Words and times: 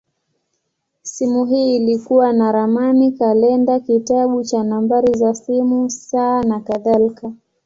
Simu 1.03 1.45
hii 1.45 1.75
ilikuwa 1.75 2.33
na 2.33 2.51
ramani, 2.51 3.11
kalenda, 3.11 3.79
kitabu 3.79 4.43
cha 4.43 4.63
namba 4.63 5.01
za 5.01 5.33
simu, 5.33 5.89
saa, 5.89 6.43
nakadhalika. 6.43 7.31